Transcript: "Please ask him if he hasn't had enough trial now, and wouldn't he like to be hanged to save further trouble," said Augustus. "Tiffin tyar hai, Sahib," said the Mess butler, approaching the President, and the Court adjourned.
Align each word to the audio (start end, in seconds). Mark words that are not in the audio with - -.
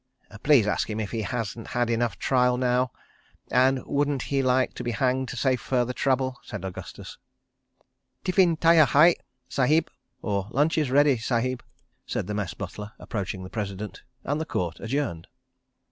"Please 0.41 0.65
ask 0.65 0.89
him 0.89 0.99
if 0.99 1.11
he 1.11 1.21
hasn't 1.21 1.67
had 1.77 1.87
enough 1.87 2.17
trial 2.17 2.57
now, 2.57 2.91
and 3.51 3.85
wouldn't 3.85 4.23
he 4.33 4.41
like 4.41 4.73
to 4.73 4.83
be 4.83 4.89
hanged 4.93 5.27
to 5.29 5.37
save 5.37 5.61
further 5.61 5.93
trouble," 5.93 6.39
said 6.41 6.65
Augustus. 6.65 7.19
"Tiffin 8.23 8.57
tyar 8.57 8.85
hai, 8.87 9.15
Sahib," 9.47 9.87
said 12.07 12.25
the 12.25 12.33
Mess 12.33 12.55
butler, 12.55 12.93
approaching 12.97 13.43
the 13.43 13.49
President, 13.51 14.01
and 14.23 14.41
the 14.41 14.45
Court 14.45 14.79
adjourned. 14.79 15.27